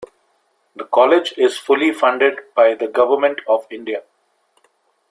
The 0.77 0.85
college 0.85 1.35
is 1.37 1.59
fully 1.59 1.93
funded 1.93 2.39
by 2.55 2.73
the 2.73 2.87
Government 2.87 3.39
of 3.47 3.67
India. 3.69 4.01